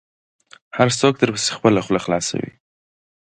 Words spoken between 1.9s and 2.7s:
خلاصوي.